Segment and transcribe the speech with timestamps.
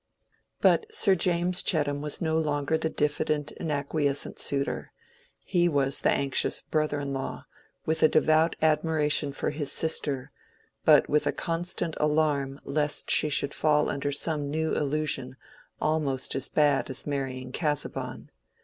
[0.61, 4.91] But Sir James Chettam was no longer the diffident and acquiescent suitor:
[5.43, 7.45] he was the anxious brother in law,
[7.85, 10.31] with a devout admiration for his sister,
[10.85, 15.37] but with a constant alarm lest she should fall under some new illusion
[15.79, 18.31] almost as bad as marrying Casaubon.